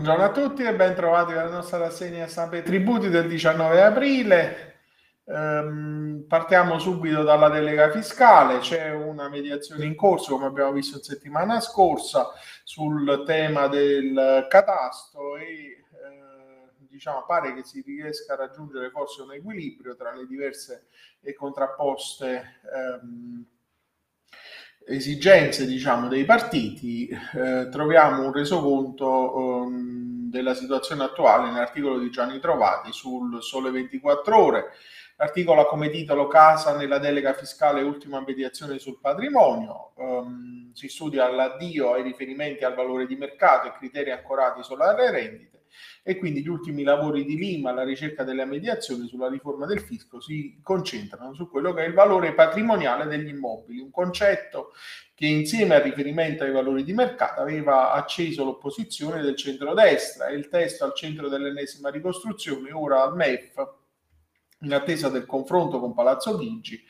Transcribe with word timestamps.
Buongiorno 0.00 0.24
a 0.24 0.32
tutti 0.32 0.62
e 0.62 0.74
ben 0.74 0.94
trovati 0.94 1.32
alla 1.32 1.50
nostra 1.50 1.76
rassegna 1.76 2.26
stampa 2.26 2.56
e 2.56 2.62
tributi 2.62 3.10
del 3.10 3.28
19 3.28 3.82
aprile. 3.82 4.80
Ehm, 5.26 6.24
partiamo 6.26 6.78
subito 6.78 7.22
dalla 7.22 7.50
delega 7.50 7.90
fiscale, 7.90 8.60
c'è 8.60 8.92
una 8.92 9.28
mediazione 9.28 9.84
in 9.84 9.94
corso 9.94 10.32
come 10.32 10.46
abbiamo 10.46 10.72
visto 10.72 11.02
settimana 11.02 11.60
scorsa 11.60 12.30
sul 12.64 13.24
tema 13.26 13.66
del 13.66 14.46
catasto 14.48 15.36
e 15.36 15.44
eh, 15.44 16.70
diciamo 16.78 17.26
pare 17.26 17.52
che 17.52 17.62
si 17.62 17.82
riesca 17.82 18.32
a 18.32 18.36
raggiungere 18.36 18.88
forse 18.88 19.20
un 19.20 19.34
equilibrio 19.34 19.96
tra 19.96 20.14
le 20.14 20.24
diverse 20.26 20.86
e 21.20 21.34
contrapposte 21.34 22.60
ehm, 22.74 23.44
esigenze 24.86 25.66
diciamo, 25.66 26.08
dei 26.08 26.24
partiti, 26.24 27.08
eh, 27.08 27.68
troviamo 27.70 28.24
un 28.24 28.32
resoconto 28.32 29.36
um, 29.36 30.28
della 30.30 30.54
situazione 30.54 31.04
attuale 31.04 31.50
nell'articolo 31.50 31.98
di 31.98 32.10
Gianni 32.10 32.38
Trovati 32.38 32.92
sul 32.92 33.42
Sole 33.42 33.70
24 33.70 34.38
Ore. 34.38 34.64
L'articolo 35.16 35.60
ha 35.60 35.66
come 35.66 35.90
titolo 35.90 36.28
Casa 36.28 36.76
nella 36.76 36.98
delega 36.98 37.34
fiscale 37.34 37.82
ultima 37.82 38.22
mediazione 38.26 38.78
sul 38.78 38.98
patrimonio. 39.00 39.92
Um, 39.96 40.72
si 40.72 40.88
studia 40.88 41.28
l'addio 41.28 41.92
ai 41.92 42.02
riferimenti 42.02 42.64
al 42.64 42.74
valore 42.74 43.06
di 43.06 43.16
mercato 43.16 43.66
e 43.66 43.72
criteri 43.72 44.10
ancorati 44.10 44.62
sulle 44.62 45.10
rendite 45.10 45.49
e 46.02 46.16
quindi 46.16 46.42
gli 46.42 46.48
ultimi 46.48 46.82
lavori 46.82 47.24
di 47.24 47.36
Lima 47.36 47.70
alla 47.70 47.84
ricerca 47.84 48.24
della 48.24 48.44
mediazione 48.44 49.06
sulla 49.06 49.28
riforma 49.28 49.66
del 49.66 49.80
fisco 49.80 50.20
si 50.20 50.58
concentrano 50.62 51.34
su 51.34 51.48
quello 51.48 51.72
che 51.72 51.84
è 51.84 51.88
il 51.88 51.94
valore 51.94 52.32
patrimoniale 52.32 53.06
degli 53.06 53.28
immobili, 53.28 53.80
un 53.80 53.90
concetto 53.90 54.72
che 55.14 55.26
insieme 55.26 55.74
al 55.74 55.82
riferimento 55.82 56.44
ai 56.44 56.50
valori 56.50 56.82
di 56.82 56.94
mercato 56.94 57.42
aveva 57.42 57.92
acceso 57.92 58.42
l'opposizione 58.42 59.20
del 59.20 59.36
centrodestra. 59.36 60.28
E 60.28 60.34
il 60.34 60.48
testo 60.48 60.84
al 60.84 60.94
centro 60.94 61.28
dell'ennesima 61.28 61.90
ricostruzione 61.90 62.72
ora 62.72 63.02
al 63.02 63.14
MEF 63.14 63.74
in 64.60 64.72
attesa 64.72 65.10
del 65.10 65.26
confronto 65.26 65.78
con 65.78 65.92
Palazzo 65.92 66.38
Chigi 66.38 66.82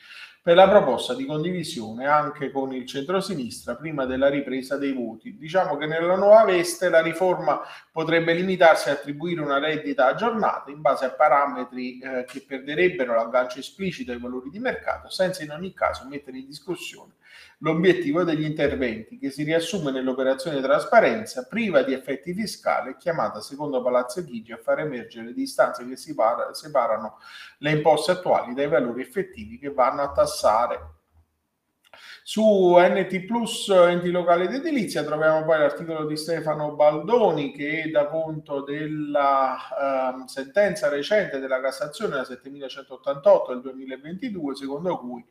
per 0.43 0.55
la 0.55 0.67
proposta 0.67 1.13
di 1.13 1.25
condivisione 1.25 2.07
anche 2.07 2.49
con 2.49 2.73
il 2.73 2.87
centrosinistra 2.87 3.75
prima 3.75 4.05
della 4.05 4.27
ripresa 4.27 4.75
dei 4.75 4.91
voti. 4.91 5.37
Diciamo 5.37 5.77
che 5.77 5.85
nella 5.85 6.15
nuova 6.15 6.45
veste 6.45 6.89
la 6.89 7.01
riforma 7.01 7.61
potrebbe 7.91 8.33
limitarsi 8.33 8.89
a 8.89 8.93
attribuire 8.93 9.41
una 9.41 9.59
reddita 9.59 10.07
aggiornata 10.07 10.71
in 10.71 10.81
base 10.81 11.05
a 11.05 11.11
parametri 11.11 11.99
eh, 11.99 12.25
che 12.25 12.41
perderebbero 12.41 13.13
l'aggancio 13.13 13.59
esplicito 13.59 14.11
ai 14.11 14.19
valori 14.19 14.49
di 14.49 14.57
mercato, 14.57 15.09
senza 15.09 15.43
in 15.43 15.51
ogni 15.51 15.73
caso 15.73 16.07
mettere 16.07 16.39
in 16.39 16.47
discussione 16.47 17.13
l'obiettivo 17.59 18.23
degli 18.23 18.43
interventi 18.43 19.17
che 19.17 19.29
si 19.29 19.43
riassume 19.43 19.91
nell'operazione 19.91 20.59
trasparenza 20.61 21.45
priva 21.47 21.83
di 21.83 21.93
effetti 21.93 22.33
fiscali 22.33 22.97
chiamata 22.97 23.39
secondo 23.39 23.81
Palazzo 23.81 24.25
Chigi 24.25 24.51
a 24.51 24.57
far 24.57 24.79
emergere 24.79 25.31
distanze 25.31 25.87
che 25.87 25.95
separano 25.95 27.19
le 27.59 27.71
imposte 27.71 28.11
attuali 28.11 28.53
dai 28.53 28.67
valori 28.67 29.01
effettivi 29.01 29.59
che 29.59 29.71
vanno 29.71 30.01
a 30.01 30.11
tassare 30.11 30.30
passare 30.31 31.00
su 32.23 32.75
NT 32.77 33.25
Plus 33.25 33.67
enti 33.69 34.09
locali 34.09 34.45
ed 34.45 34.53
edilizia 34.53 35.03
troviamo 35.03 35.43
poi 35.43 35.59
l'articolo 35.59 36.05
di 36.05 36.15
Stefano 36.15 36.75
Baldoni 36.75 37.51
che 37.51 37.89
dà 37.91 38.05
conto 38.07 38.61
della 38.61 39.57
uh, 40.15 40.27
sentenza 40.27 40.87
recente 40.87 41.39
della 41.39 41.59
Cassazione, 41.59 42.15
la 42.15 42.23
7188 42.23 43.51
del 43.53 43.61
2022, 43.61 44.55
secondo 44.55 44.97
cui 44.99 45.25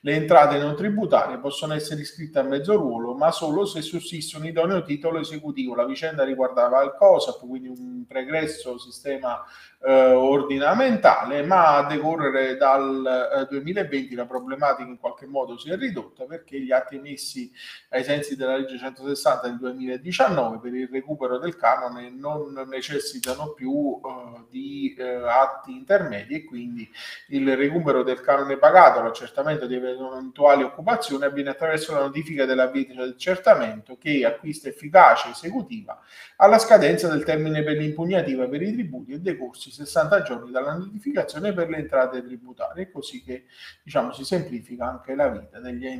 le 0.00 0.12
entrate 0.14 0.58
non 0.58 0.76
tributarie 0.76 1.38
possono 1.38 1.74
essere 1.74 2.00
iscritte 2.00 2.38
a 2.38 2.42
mezzo 2.42 2.76
ruolo, 2.76 3.14
ma 3.14 3.30
solo 3.32 3.66
se 3.66 3.82
sussiste 3.82 4.36
un 4.36 4.46
idoneo 4.46 4.82
titolo 4.82 5.18
esecutivo. 5.18 5.74
La 5.74 5.84
vicenda 5.84 6.24
riguardava 6.24 6.82
il 6.84 6.94
COSAP, 6.96 7.40
quindi 7.40 7.68
un 7.68 8.06
pregresso 8.06 8.78
sistema 8.78 9.44
eh, 9.84 10.12
ordinamentale, 10.12 11.42
ma 11.42 11.76
a 11.76 11.86
decorrere 11.86 12.56
dal 12.56 13.40
eh, 13.42 13.46
2020 13.50 14.14
la 14.14 14.26
problematica 14.26 14.88
in 14.88 14.98
qualche 14.98 15.26
modo 15.26 15.58
si 15.58 15.70
è 15.70 15.76
ridotta 15.76 16.05
perché 16.26 16.60
gli 16.60 16.72
atti 16.72 16.96
emessi 16.96 17.50
ai 17.90 18.04
sensi 18.04 18.36
della 18.36 18.56
legge 18.56 18.78
160 18.78 19.48
del 19.48 19.58
2019 19.58 20.58
per 20.58 20.74
il 20.74 20.88
recupero 20.88 21.38
del 21.38 21.56
canone 21.56 22.10
non 22.10 22.52
necessitano 22.68 23.52
più 23.52 24.00
eh, 24.04 24.44
di 24.50 24.94
eh, 24.98 25.14
atti 25.26 25.72
intermedi 25.72 26.34
e 26.34 26.44
quindi 26.44 26.88
il 27.28 27.56
recupero 27.56 28.02
del 28.02 28.20
canone 28.20 28.56
pagato, 28.56 29.02
l'accertamento 29.02 29.66
di 29.66 29.74
eventuali 29.74 30.62
occupazioni 30.62 31.24
avviene 31.24 31.50
attraverso 31.50 31.92
la 31.92 32.00
notifica 32.00 32.44
dell'avviso 32.44 33.04
di 33.04 33.10
accertamento 33.10 33.96
che 33.98 34.24
acquista 34.24 34.68
efficacia 34.68 35.30
esecutiva 35.30 36.00
alla 36.36 36.58
scadenza 36.58 37.08
del 37.08 37.24
termine 37.24 37.62
per 37.62 37.76
l'impugnativa 37.76 38.46
per 38.46 38.62
i 38.62 38.72
tributi 38.72 39.12
e 39.12 39.20
decorsi 39.20 39.70
60 39.70 40.22
giorni 40.22 40.50
dalla 40.50 40.74
notificazione 40.74 41.52
per 41.52 41.68
le 41.68 41.78
entrate 41.78 42.22
tributarie, 42.22 42.90
così 42.90 43.22
che 43.22 43.44
diciamo, 43.82 44.12
si 44.12 44.24
semplifica 44.24 44.86
anche 44.86 45.14
la 45.14 45.28
vita 45.28 45.60
degli 45.60 45.86
enti 45.86 45.95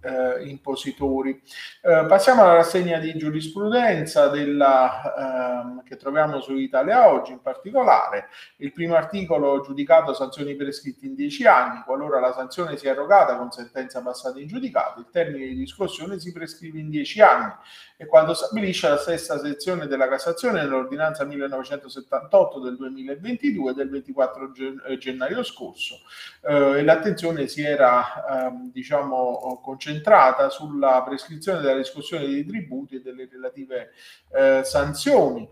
eh, 0.00 0.48
impositori. 0.48 1.40
Eh, 1.82 2.04
passiamo 2.06 2.42
alla 2.42 2.54
rassegna 2.54 2.98
di 2.98 3.14
giurisprudenza 3.16 4.28
della, 4.28 5.80
eh, 5.80 5.82
che 5.88 5.96
troviamo 5.96 6.40
su 6.40 6.54
Italia 6.54 7.08
Oggi, 7.08 7.32
in 7.32 7.42
particolare. 7.42 8.28
Il 8.56 8.72
primo 8.72 8.94
articolo 8.94 9.60
giudicato 9.62 10.14
sanzioni 10.14 10.54
prescritte 10.54 11.06
in 11.06 11.14
10 11.14 11.46
anni, 11.46 11.82
qualora 11.84 12.20
la 12.20 12.32
sanzione 12.32 12.76
sia 12.76 12.92
erogata 12.92 13.36
con 13.36 13.50
sentenza 13.50 14.02
passata 14.02 14.38
in 14.40 14.46
giudicato, 14.46 15.00
il 15.00 15.08
termine 15.10 15.46
di 15.46 15.56
discussione 15.56 16.18
si 16.18 16.32
prescrive 16.32 16.78
in 16.78 16.90
10 16.90 17.20
anni. 17.20 17.52
E 17.96 18.06
quando 18.06 18.32
stabilisce 18.32 18.88
la 18.88 18.96
stessa 18.96 19.38
sezione 19.38 19.86
della 19.86 20.08
Cassazione 20.08 20.62
nell'ordinanza 20.62 21.24
1978 21.24 22.58
del 22.60 22.76
2022 22.76 23.74
del 23.74 23.90
24 23.90 24.52
eh, 24.88 24.96
gennaio 24.96 25.42
scorso. 25.42 25.96
Eh, 26.42 26.78
e 26.78 26.82
l'attenzione 26.82 27.46
si 27.46 27.62
era 27.62 28.46
eh, 28.46 28.70
diciamo 28.72 29.39
concentrata 29.62 30.48
sulla 30.50 31.02
prescrizione 31.02 31.60
della 31.60 31.76
discussione 31.76 32.26
dei 32.26 32.44
tributi 32.44 32.96
e 32.96 33.00
delle 33.00 33.28
relative 33.30 33.90
eh, 34.32 34.62
sanzioni 34.64 35.48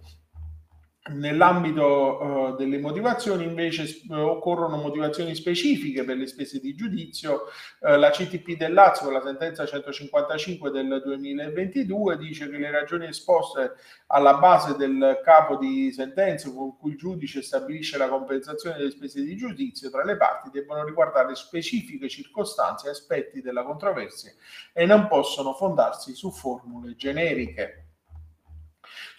Nell'ambito 1.11 2.23
uh, 2.23 2.57
delle 2.57 2.79
motivazioni 2.79 3.45
invece 3.45 4.03
uh, 4.09 4.15
occorrono 4.15 4.77
motivazioni 4.77 5.35
specifiche 5.35 6.05
per 6.05 6.17
le 6.17 6.27
spese 6.27 6.61
di 6.61 6.75
giudizio. 6.75 7.45
Uh, 7.81 7.97
la 7.97 8.11
CTP 8.11 8.57
del 8.57 8.73
Lazio 8.73 9.07
con 9.07 9.15
la 9.15 9.23
sentenza 9.23 9.65
155 9.65 10.71
del 10.71 11.03
2022 11.05 12.19
dice 12.19 12.51
che 12.51 12.59
le 12.59 12.71
ragioni 12.71 13.07
esposte 13.07 13.73
alla 14.09 14.35
base 14.35 14.77
del 14.77 15.21
capo 15.25 15.57
di 15.57 15.91
sentenza 15.93 16.51
con 16.53 16.77
cui 16.77 16.93
il 16.93 16.99
giudice 16.99 17.43
stabilisce 17.43 17.97
la 17.97 18.09
compensazione 18.09 18.77
delle 18.77 18.91
spese 18.91 19.23
di 19.23 19.37
giudizio 19.37 19.91
tra 19.91 20.05
le 20.05 20.17
parti 20.17 20.51
debbono 20.51 20.85
riguardare 20.85 21.35
specifiche 21.35 22.09
circostanze 22.09 22.89
e 22.89 22.91
aspetti 22.91 23.41
della 23.41 23.65
controversia 23.65 24.33
e 24.73 24.85
non 24.85 25.09
possono 25.09 25.55
fondarsi 25.55 26.15
su 26.15 26.31
formule 26.31 26.95
generiche. 26.97 27.88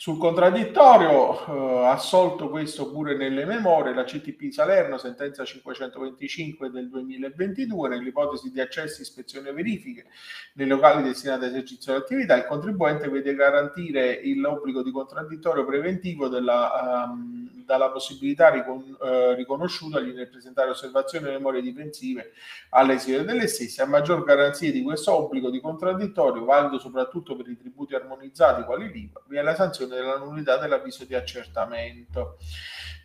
Sul 0.02 0.18
contraddittorio, 0.18 1.82
eh, 1.84 1.86
assolto 1.88 2.48
questo 2.48 2.90
pure 2.90 3.18
nelle 3.18 3.44
memorie, 3.44 3.94
la 3.94 4.06
CTP 4.06 4.50
Salerno, 4.50 4.98
sentenza 4.98 5.44
525 5.44 6.70
del 6.70 6.88
2022, 6.88 7.90
nell'ipotesi 7.90 8.50
di 8.50 8.62
accessi, 8.62 9.02
ispezione 9.02 9.50
e 9.50 9.52
verifiche 9.52 10.06
nei 10.54 10.68
locali 10.68 11.04
destinati 11.04 11.44
all'esercizio 11.44 11.92
dell'attività, 11.92 12.38
il 12.38 12.46
contribuente 12.46 13.10
vede 13.10 13.36
garantire 13.36 14.22
l'obbligo 14.36 14.84
di 14.84 14.92
contraddittorio 14.92 15.66
preventivo 15.66 16.30
della, 16.30 17.10
um, 17.10 17.39
dalla 17.70 17.92
possibilità 17.92 18.50
ricon, 18.50 18.98
uh, 19.00 19.34
riconosciutagli 19.36 20.12
nel 20.12 20.28
presentare 20.28 20.72
osservazioni 20.72 21.28
e 21.28 21.34
memorie 21.34 21.62
difensive 21.62 22.32
all'esito 22.70 23.22
delle 23.22 23.46
stesse, 23.46 23.84
a 23.84 23.86
maggior 23.86 24.24
garanzia 24.24 24.72
di 24.72 24.82
questo 24.82 25.14
obbligo 25.14 25.52
di 25.52 25.62
contraddittorio, 25.62 26.46
valido 26.46 26.80
soprattutto 26.80 27.36
per 27.36 27.48
i 27.48 27.56
tributi 27.56 27.94
armonizzati 27.94 28.64
quali 28.64 28.92
l'IVA, 28.92 29.22
vi 29.28 29.38
è 29.38 29.44
la 29.44 29.54
sanzione 29.54 29.94
della 29.94 30.18
nullità 30.18 30.58
dell'avviso 30.58 31.06
di 31.06 31.14
accertamento. 31.14 32.38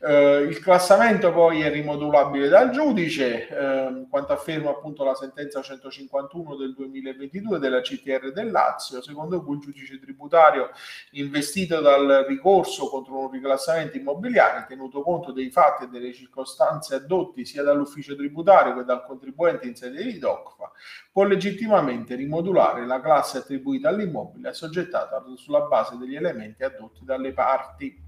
Eh, 0.00 0.42
il 0.42 0.58
classamento 0.60 1.32
poi 1.32 1.62
è 1.62 1.70
rimodulabile 1.70 2.48
dal 2.48 2.70
giudice, 2.70 3.48
eh, 3.48 4.06
quanto 4.10 4.32
afferma 4.32 4.70
appunto 4.70 5.04
la 5.04 5.14
sentenza 5.14 5.62
151 5.62 6.56
del 6.56 6.74
2022 6.74 7.58
della 7.58 7.80
CTR 7.80 8.32
del 8.32 8.50
Lazio, 8.50 9.00
secondo 9.00 9.42
cui 9.42 9.54
il 9.54 9.60
giudice 9.60 9.98
tributario 9.98 10.70
investito 11.12 11.80
dal 11.80 12.24
ricorso 12.28 12.88
contro 12.88 13.18
un 13.20 13.30
riclassamento 13.30 13.96
immobiliare, 13.96 14.66
tenuto 14.68 15.02
conto 15.02 15.32
dei 15.32 15.50
fatti 15.50 15.84
e 15.84 15.88
delle 15.88 16.12
circostanze 16.12 16.96
addotti 16.96 17.44
sia 17.46 17.62
dall'ufficio 17.62 18.14
tributario 18.14 18.76
che 18.76 18.84
dal 18.84 19.04
contribuente 19.04 19.66
in 19.66 19.74
sede 19.74 20.02
di 20.02 20.18
DOCFA, 20.18 20.70
può 21.12 21.24
legittimamente 21.24 22.14
rimodulare 22.14 22.84
la 22.86 23.00
classe 23.00 23.38
attribuita 23.38 23.88
all'immobile 23.88 24.48
assoggettata 24.48 25.22
sulla 25.36 25.62
base 25.62 25.96
degli 25.96 26.16
elementi 26.16 26.62
addotti 26.62 27.04
dalle 27.04 27.32
parti. 27.32 28.02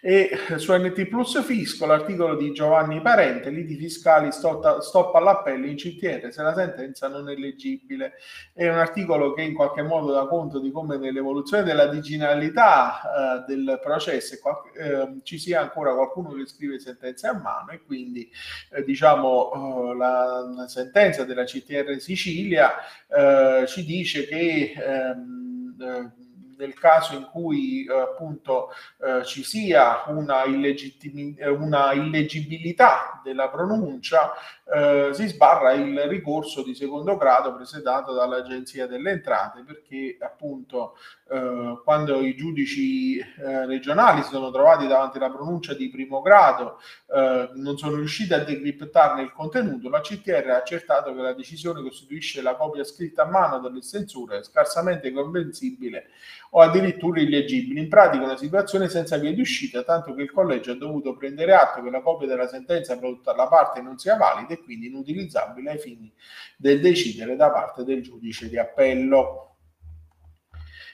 E 0.00 0.30
su 0.56 0.72
NT 0.72 1.06
Plus 1.06 1.42
Fisco 1.42 1.84
l'articolo 1.84 2.36
di 2.36 2.52
Giovanni 2.52 3.00
Parente, 3.00 3.50
liti 3.50 3.76
fiscali 3.76 4.30
stop, 4.30 5.14
all'appello 5.14 5.66
in 5.66 5.74
CTR 5.74 6.30
se 6.30 6.42
la 6.42 6.54
sentenza 6.54 7.08
non 7.08 7.28
è 7.28 7.34
leggibile. 7.34 8.12
È 8.52 8.68
un 8.68 8.78
articolo 8.78 9.32
che 9.32 9.42
in 9.42 9.54
qualche 9.54 9.82
modo 9.82 10.12
dà 10.12 10.26
conto 10.26 10.60
di 10.60 10.70
come 10.70 10.96
nell'evoluzione 10.98 11.64
della 11.64 11.86
digitalità 11.86 13.00
eh, 13.46 13.52
del 13.52 13.80
processo 13.82 14.34
eh, 14.74 15.18
ci 15.24 15.38
sia 15.38 15.60
ancora 15.60 15.92
qualcuno 15.94 16.32
che 16.32 16.46
scrive 16.46 16.78
sentenze 16.78 17.26
a 17.26 17.32
mano 17.32 17.70
e 17.72 17.82
quindi 17.82 18.30
eh, 18.72 18.84
diciamo 18.84 19.92
eh, 19.92 19.96
la, 19.96 20.52
la, 20.56 20.68
sentenza 20.68 21.24
della 21.24 21.44
CTR 21.44 21.98
Sicilia 21.98 22.72
eh, 23.08 23.66
ci 23.66 23.84
dice 23.84 24.26
che 24.26 24.74
ehm, 24.76 25.76
eh, 25.80 26.26
nel 26.58 26.74
caso 26.74 27.14
in 27.14 27.28
cui 27.30 27.84
eh, 27.84 27.92
appunto 27.92 28.70
eh, 29.00 29.24
ci 29.24 29.42
sia 29.44 30.02
una, 30.08 30.42
una, 30.44 31.92
illeggibilità 31.92 33.20
della 33.22 33.48
pronuncia, 33.48 34.32
eh, 34.70 35.10
si 35.12 35.26
sbarra 35.28 35.72
il 35.72 35.98
ricorso 36.02 36.62
di 36.62 36.74
secondo 36.74 37.16
grado 37.16 37.54
presentato 37.54 38.12
dall'Agenzia 38.12 38.86
delle 38.86 39.12
Entrate 39.12 39.62
perché 39.62 40.18
appunto 40.20 40.96
eh, 41.30 41.80
quando 41.84 42.20
i 42.20 42.34
giudici 42.34 43.18
eh, 43.18 43.66
regionali 43.66 44.22
si 44.22 44.30
sono 44.30 44.50
trovati 44.50 44.86
davanti 44.86 45.18
alla 45.18 45.30
pronuncia 45.30 45.74
di 45.74 45.88
primo 45.88 46.20
grado 46.20 46.80
eh, 47.14 47.50
non 47.54 47.78
sono 47.78 47.96
riusciti 47.96 48.34
a 48.34 48.44
decriptarne 48.44 49.22
il 49.22 49.32
contenuto, 49.32 49.88
la 49.88 50.00
CTR 50.00 50.50
ha 50.50 50.56
accertato 50.56 51.14
che 51.14 51.20
la 51.20 51.32
decisione 51.32 51.82
costituisce 51.82 52.42
la 52.42 52.56
copia 52.56 52.84
scritta 52.84 53.22
a 53.22 53.30
mano 53.30 53.58
dell'estensura 53.60 54.42
scarsamente 54.42 55.12
comprensibile 55.12 56.08
o 56.50 56.60
addirittura 56.60 57.20
illeggibile. 57.20 57.80
In 57.80 57.88
pratica 57.88 58.24
una 58.24 58.36
situazione 58.36 58.88
senza 58.88 59.16
via 59.18 59.32
di 59.32 59.40
uscita, 59.40 59.82
tanto 59.82 60.14
che 60.14 60.22
il 60.22 60.30
collegio 60.30 60.72
ha 60.72 60.76
dovuto 60.76 61.16
prendere 61.16 61.54
atto 61.54 61.82
che 61.82 61.90
la 61.90 62.00
copia 62.00 62.26
della 62.26 62.48
sentenza 62.48 62.96
prodotta 62.98 63.32
dalla 63.32 63.48
parte 63.48 63.80
non 63.80 63.98
sia 63.98 64.16
valida 64.16 64.54
e 64.54 64.62
quindi 64.62 64.86
inutilizzabile 64.86 65.72
ai 65.72 65.78
fini 65.78 66.12
del 66.56 66.80
decidere 66.80 67.36
da 67.36 67.50
parte 67.50 67.84
del 67.84 68.02
giudice 68.02 68.48
di 68.48 68.58
appello. 68.58 69.57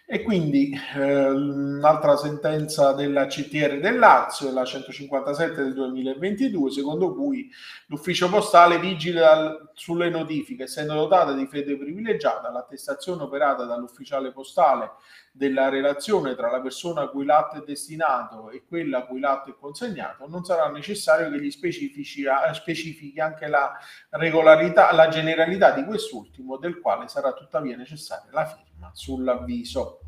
E 0.07 0.23
quindi 0.23 0.79
eh, 0.97 1.31
un'altra 1.31 2.17
sentenza 2.17 2.93
della 2.93 3.25
CTR 3.25 3.81
del 3.81 3.99
Lazio, 3.99 4.53
la 4.53 4.63
157 4.63 5.63
del 5.63 5.73
2022, 5.73 6.71
secondo 6.71 7.15
cui 7.15 7.51
l'ufficio 7.87 8.29
postale 8.29 8.79
vigila 8.79 9.57
sulle 9.73 10.11
notifiche, 10.11 10.65
essendo 10.65 10.93
dotata 10.93 11.33
di 11.33 11.47
fede 11.47 11.79
privilegiata, 11.79 12.51
l'attestazione 12.51 13.23
operata 13.23 13.65
dall'ufficiale 13.65 14.31
postale 14.31 14.91
della 15.33 15.71
relazione 15.71 16.35
tra 16.35 16.51
la 16.51 16.61
persona 16.61 17.01
a 17.01 17.09
cui 17.09 17.25
l'atto 17.25 17.57
è 17.57 17.65
destinato 17.65 18.51
e 18.51 18.63
quella 18.69 18.99
a 18.99 19.07
cui 19.07 19.21
l'atto 19.21 19.51
è 19.51 19.57
consegnato, 19.59 20.29
non 20.29 20.45
sarà 20.45 20.69
necessario 20.69 21.31
che 21.31 21.41
gli 21.41 21.51
specifici, 21.51 22.25
eh, 22.25 22.53
specifichi 22.53 23.21
anche 23.21 23.49
la 23.49 23.73
regolarità, 24.11 24.93
la 24.93 25.09
generalità 25.09 25.71
di 25.71 25.83
quest'ultimo, 25.83 26.59
del 26.59 26.79
quale 26.79 27.09
sarà 27.09 27.33
tuttavia 27.33 27.75
necessaria 27.75 28.29
la 28.33 28.45
firma 28.45 28.74
sull'avviso. 28.93 30.01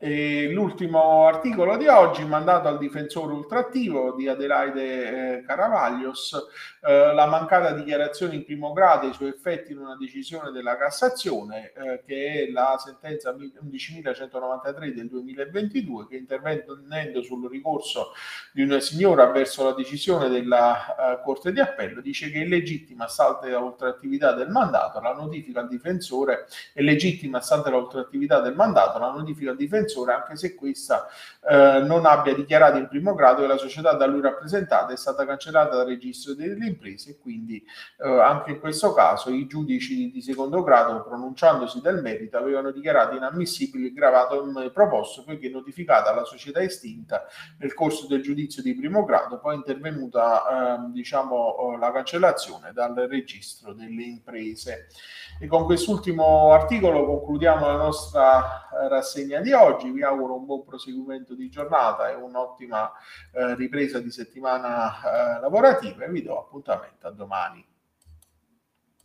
E 0.00 0.48
l'ultimo 0.52 1.26
articolo 1.26 1.76
di 1.76 1.88
oggi, 1.88 2.24
mandato 2.24 2.68
al 2.68 2.78
difensore 2.78 3.32
ultrattivo 3.32 4.14
di 4.14 4.28
Adelaide 4.28 5.38
eh, 5.38 5.42
Caravaglios, 5.42 6.34
eh, 6.82 7.12
la 7.12 7.26
mancata 7.26 7.72
dichiarazione 7.72 8.36
in 8.36 8.44
primo 8.44 8.72
grado 8.72 9.06
e 9.06 9.08
i 9.08 9.12
suoi 9.12 9.30
effetti 9.30 9.72
in 9.72 9.78
una 9.78 9.96
decisione 9.96 10.52
della 10.52 10.76
Cassazione, 10.76 11.72
eh, 11.72 12.02
che 12.06 12.46
è 12.46 12.52
la 12.52 12.76
sentenza 12.78 13.34
11.193 13.34 14.94
del 14.94 15.08
2022, 15.08 16.06
che 16.06 16.16
intervenendo 16.16 17.20
sul 17.22 17.50
ricorso 17.50 18.12
di 18.52 18.62
una 18.62 18.78
signora 18.78 19.26
verso 19.32 19.64
la 19.64 19.74
decisione 19.74 20.28
della 20.28 21.16
eh, 21.16 21.22
Corte 21.24 21.50
di 21.50 21.58
Appello, 21.58 22.00
dice 22.00 22.30
che 22.30 22.42
è 22.42 22.46
legittima 22.46 23.08
stante 23.08 23.50
l'oltrattività 23.50 24.32
del 24.32 24.50
mandato, 24.50 25.00
la 25.00 25.12
notifica 25.12 25.58
al 25.58 25.66
difensore 25.66 26.46
è 26.72 26.82
legittima 26.82 27.40
stante 27.40 27.70
l'oltrattività 27.70 28.38
del 28.38 28.54
mandato, 28.54 29.00
la 29.00 29.10
notifica 29.10 29.50
al 29.50 29.56
difensore 29.56 29.86
difensore, 29.88 30.12
anche 30.12 30.36
se 30.36 30.54
questa 30.54 31.08
eh, 31.48 31.80
non 31.80 32.04
abbia 32.04 32.34
dichiarato 32.34 32.76
in 32.76 32.88
primo 32.88 33.14
grado 33.14 33.40
che 33.40 33.46
la 33.46 33.56
società 33.56 33.94
da 33.94 34.06
lui 34.06 34.20
rappresentata 34.20 34.92
è 34.92 34.96
stata 34.96 35.24
cancellata 35.24 35.76
dal 35.76 35.86
registro 35.86 36.34
delle 36.34 36.66
imprese 36.66 37.10
e 37.10 37.18
quindi 37.18 37.64
eh, 37.98 38.08
anche 38.08 38.52
in 38.52 38.60
questo 38.60 38.92
caso 38.92 39.30
i 39.30 39.46
giudici 39.46 40.10
di 40.10 40.22
secondo 40.22 40.62
grado, 40.62 41.02
pronunciandosi 41.02 41.80
del 41.80 42.02
merito, 42.02 42.36
avevano 42.36 42.70
dichiarato 42.70 43.16
inammissibile 43.16 43.86
il 43.88 43.94
gravato 43.94 44.46
proposto 44.72 45.24
poiché 45.24 45.48
notificata 45.48 46.10
alla 46.10 46.24
società 46.24 46.60
estinta 46.60 47.26
nel 47.58 47.74
corso 47.74 48.06
del 48.06 48.22
giudizio 48.22 48.62
di 48.62 48.74
primo 48.74 49.04
grado, 49.04 49.40
poi 49.40 49.56
intervenuta 49.56 50.76
eh, 50.76 50.90
diciamo, 50.92 51.76
la 51.78 51.90
cancellazione 51.90 52.72
dal 52.72 52.94
registro 52.94 53.72
delle 53.72 54.02
imprese. 54.02 54.88
E 55.40 55.46
con 55.46 55.64
quest'ultimo 55.64 56.52
articolo 56.52 57.06
concludiamo 57.06 57.66
la 57.66 57.76
nostra 57.76 58.67
rassegna 58.86 59.40
di 59.40 59.52
oggi. 59.52 59.90
Vi 59.90 60.02
auguro 60.02 60.36
un 60.36 60.44
buon 60.44 60.64
proseguimento 60.64 61.34
di 61.34 61.48
giornata 61.48 62.10
e 62.10 62.14
un'ottima 62.14 62.92
eh, 63.32 63.54
ripresa 63.54 63.98
di 63.98 64.10
settimana 64.10 65.36
eh, 65.36 65.40
lavorativa 65.40 66.04
e 66.04 66.10
vi 66.10 66.22
do 66.22 66.38
appuntamento 66.38 67.06
a 67.06 67.10
domani. 67.10 67.66